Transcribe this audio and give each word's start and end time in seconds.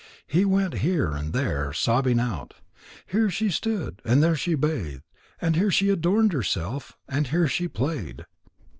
He 0.25 0.45
went 0.45 0.79
here 0.79 1.11
and 1.11 1.31
there, 1.31 1.71
sobbing 1.73 2.19
out: 2.19 2.55
"Here 3.05 3.29
she 3.29 3.51
stood. 3.51 4.01
And 4.03 4.23
here 4.23 4.35
she 4.35 4.55
bathed. 4.55 5.03
And 5.39 5.55
here 5.55 5.69
she 5.69 5.89
adorned 5.89 6.33
herself. 6.33 6.97
And 7.07 7.27
here 7.27 7.47
she 7.47 7.67
played." 7.67 8.25